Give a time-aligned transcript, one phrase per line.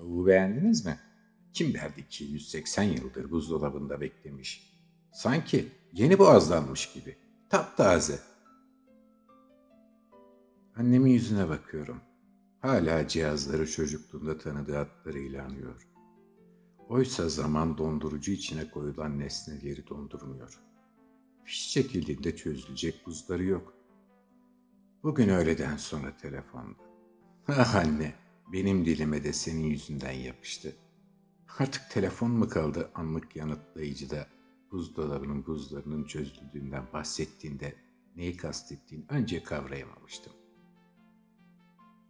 [0.00, 0.98] Tavuğu beğendiniz mi?
[1.52, 4.72] Kim derdi ki 180 yıldır buzdolabında beklemiş.
[5.12, 7.16] Sanki yeni boğazlanmış gibi.
[7.48, 8.18] Taptaze.
[10.76, 12.00] Annemin yüzüne bakıyorum.
[12.60, 15.88] Hala cihazları çocukluğunda tanıdığı adlarıyla anıyor.
[16.88, 20.60] Oysa zaman dondurucu içine koyulan nesneleri dondurmuyor.
[21.44, 23.74] Fiş çekildiğinde çözülecek buzları yok.
[25.02, 26.82] Bugün öğleden sonra telefonda.
[27.48, 28.14] Ah anne,
[28.52, 30.76] benim dilime de senin yüzünden yapıştı.
[31.58, 34.26] Artık telefon mu kaldı anlık yanıtlayıcıda
[34.72, 37.74] buzdolabının buzlarının çözüldüğünden bahsettiğinde
[38.16, 40.32] neyi kastettiğini önce kavrayamamıştım.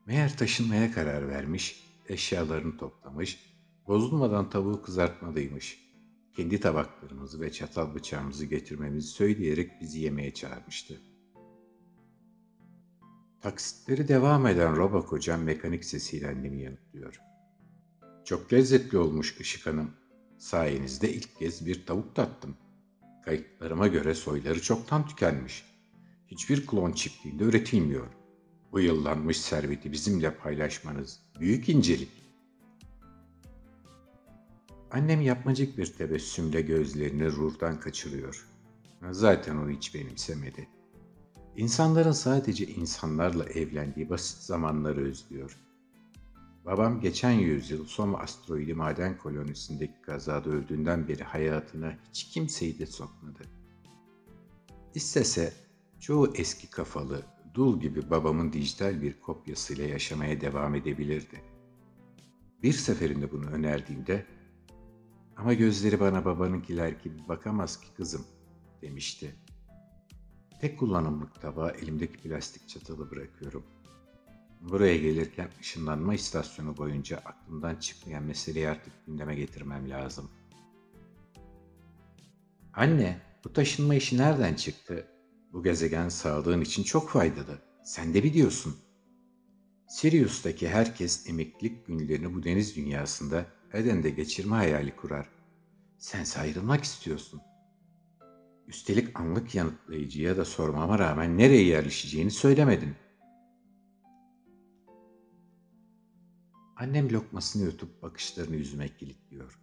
[0.07, 3.39] Meğer taşınmaya karar vermiş, eşyalarını toplamış,
[3.87, 5.91] bozulmadan tavuğu kızartmalıymış.
[6.37, 11.01] Kendi tabaklarımızı ve çatal bıçağımızı getirmemizi söyleyerek bizi yemeğe çağırmıştı.
[13.41, 17.21] Taksitleri devam eden Roba kocam mekanik sesiyle annemi yanıtlıyor.
[18.25, 19.91] Çok lezzetli olmuş Işık Hanım.
[20.39, 22.57] Sayenizde ilk kez bir tavuk tattım.
[23.25, 25.65] Kayıtlarıma göre soyları çoktan tükenmiş.
[26.27, 28.07] Hiçbir klon çiftliğinde üretilmiyor.
[28.73, 32.13] Bu yıllanmış serveti bizimle paylaşmanız büyük incelik.
[34.91, 38.47] Annem yapmacık bir tebessümle gözlerini Rur'dan kaçırıyor.
[39.11, 40.69] Zaten onu hiç benimsemedi.
[41.61, 45.57] İnsanların sadece insanlarla evlendiği basit zamanları özlüyor.
[46.65, 53.39] Babam geçen yüzyıl Soma asteroidi maden kolonisindeki kazada öldüğünden beri hayatına hiç kimseyi de sokmadı.
[54.95, 55.53] İstese
[55.99, 57.23] çoğu eski kafalı,
[57.55, 61.43] dul gibi babamın dijital bir kopyasıyla yaşamaya devam edebilirdi.
[62.63, 64.27] Bir seferinde bunu önerdiğimde
[65.37, 68.27] ama gözleri bana babanınkiler gibi bakamaz ki kızım
[68.83, 69.35] demişti.
[70.61, 73.65] Tek kullanımlık tabağı elimdeki plastik çatalı bırakıyorum.
[74.61, 80.31] Buraya gelirken ışınlanma istasyonu boyunca aklımdan çıkmayan meseleyi artık gündeme getirmem lazım.
[82.75, 85.07] Anne, bu taşınma işi nereden çıktı?
[85.53, 87.59] Bu gezegen sağlığın için çok faydalı.
[87.85, 88.77] Sen de biliyorsun.
[89.89, 95.29] Sirius'taki herkes emeklilik günlerini bu deniz dünyasında Eden'de geçirme hayali kurar.
[95.99, 97.41] Sen ayrılmak istiyorsun.
[98.71, 102.95] Üstelik anlık yanıtlayıcıya da sormama rağmen nereye yerleşeceğini söylemedin.
[106.77, 109.61] Annem lokmasını yutup bakışlarını yüzüme kilitliyor.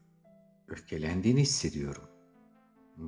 [0.68, 2.03] Öfkelendiğini hissediyorum.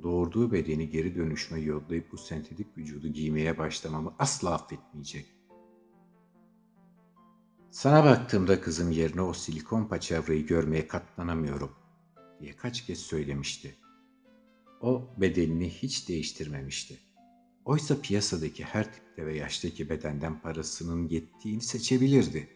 [0.03, 5.35] Doğurduğu bedeni geri dönüşme yollayıp bu sentetik vücudu giymeye başlamamı asla affetmeyecek.
[7.71, 11.71] Sana baktığımda kızım yerine o silikon paçavrayı görmeye katlanamıyorum
[12.39, 13.75] diye kaç kez söylemişti.
[14.81, 17.00] O bedenini hiç değiştirmemişti.
[17.66, 22.50] Oysa piyasadaki her tipte ve yaştaki bedenden parasının yettiğini seçebilirdi.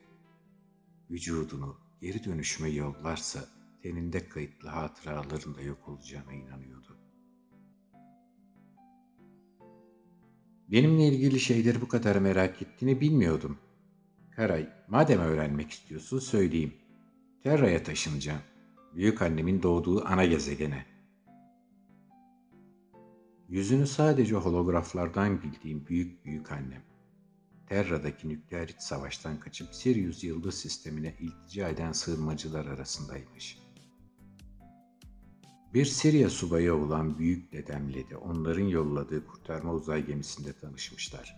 [1.11, 3.45] Vücudunu geri dönüşüme yollarsa
[3.84, 6.97] teninde kayıtlı hatıralarında yok olacağına inanıyordu.
[10.72, 13.57] Benimle ilgili şeyleri bu kadar merak ettiğini bilmiyordum.
[14.31, 16.73] Karay, madem öğrenmek istiyorsun söyleyeyim.
[17.44, 18.41] Terra'ya taşınacağım.
[18.95, 20.92] Büyük annemin doğduğu ana gezegene.
[23.49, 26.83] Yüzünü sadece holograflardan bildiğim büyük büyük annem.
[27.67, 33.57] Terra'daki nükleer iç savaştan kaçıp Sirius yıldız sistemine iltica eden sığınmacılar arasındaymış.
[35.73, 41.35] Bir Siriya subayı olan büyük dedemle de onların yolladığı kurtarma uzay gemisinde tanışmışlar.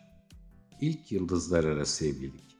[0.81, 2.57] İlk yıldızlar arası evlilik.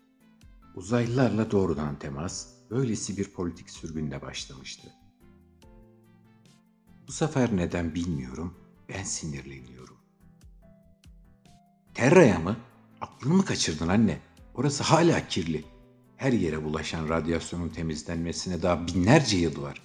[0.76, 4.88] Uzaylılarla doğrudan temas, böylesi bir politik sürgünle başlamıştı.
[7.08, 9.98] Bu sefer neden bilmiyorum ben sinirleniyorum.
[11.94, 12.58] Terra'ya mı?
[13.02, 14.20] Aklını mı kaçırdın anne?
[14.54, 15.64] Orası hala kirli.
[16.18, 19.82] Her yere bulaşan radyasyonun temizlenmesine daha binlerce yıl var.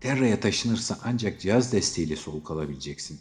[0.00, 3.20] Terra'ya taşınırsa ancak cihaz desteğiyle soluk alabileceksin.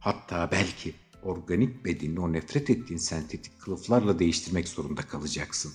[0.00, 5.72] Hatta belki organik bedenini o nefret ettiğin sentetik kılıflarla değiştirmek zorunda kalacaksın.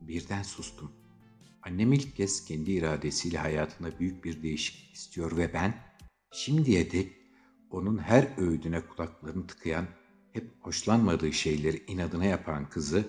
[0.00, 0.92] Birden sustum.
[1.62, 5.74] Annem ilk kez kendi iradesiyle hayatına büyük bir değişiklik istiyor ve ben
[6.34, 7.12] Şimdiye dek
[7.70, 9.86] onun her öğüdüne kulaklarını tıkayan,
[10.32, 13.04] hep hoşlanmadığı şeyleri inadına yapan kızı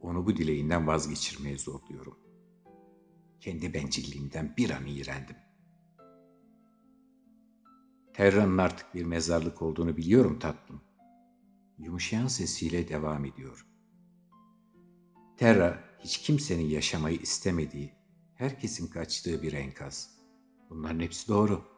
[0.00, 2.18] onu bu dileğinden vazgeçirmeye zorluyorum.
[3.40, 5.36] Kendi bencilliğimden bir an iğrendim.
[8.14, 10.80] Terra'nın artık bir mezarlık olduğunu biliyorum tatlım.
[11.78, 13.66] Yumuşayan sesiyle devam ediyor.
[15.36, 17.92] Terra hiç kimsenin yaşamayı istemediği,
[18.34, 20.18] herkesin kaçtığı bir enkaz.
[20.70, 21.77] Bunların hepsi doğru.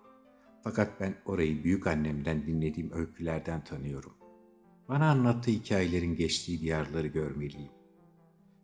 [0.65, 4.13] Fakat ben orayı büyük annemden dinlediğim öykülerden tanıyorum.
[4.89, 7.73] Bana anlattığı hikayelerin geçtiği diyarları görmeliyim.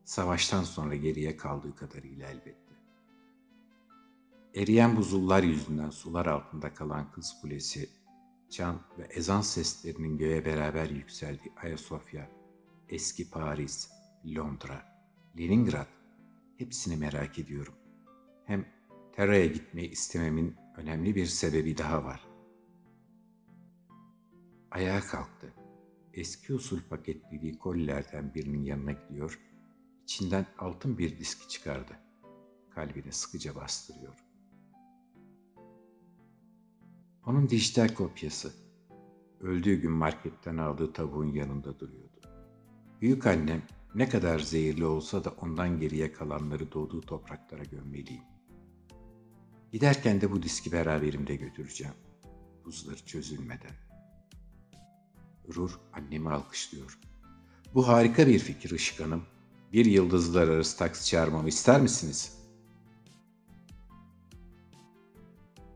[0.04, 2.75] Savaştan sonra geriye kaldığı kadarıyla elbette.
[4.54, 7.90] eriyen buzullar yüzünden sular altında kalan Kız Kulesi,
[8.50, 12.28] çan ve ezan seslerinin göğe beraber yükseldiği Ayasofya,
[12.88, 13.90] eski Paris,
[14.37, 14.82] Londra,
[15.38, 15.87] Leningrad
[16.58, 17.75] hepsini merak ediyorum.
[18.44, 18.66] Hem
[19.12, 22.28] Terra'ya gitmeyi istememin önemli bir sebebi daha var.
[24.70, 25.52] Ayağa kalktı.
[26.12, 29.40] Eski usul paketlediği kolilerden birinin yanına gidiyor,
[30.02, 31.93] içinden altın bir diski çıkardı.
[32.70, 34.14] Kalbine sıkıca bastırıyor.
[37.26, 38.52] Onun dijital kopyası.
[39.40, 42.20] Öldüğü gün marketten aldığı tavuğun yanında duruyordu.
[43.00, 43.62] Büyük annem
[43.94, 48.35] ne kadar zehirli olsa da ondan geriye kalanları doğduğu topraklara gömmeliyim.
[49.76, 51.94] Giderken de bu diski beraberimde götüreceğim.
[52.64, 53.70] Buzları çözülmeden.
[55.55, 56.99] Rur annemi alkışlıyor.
[57.75, 59.23] Bu harika bir fikir Işık Hanım.
[59.73, 62.38] Bir yıldızlar arası taksi çağırmamı ister misiniz?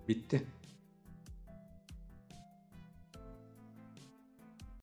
[0.09, 0.47] Bitti.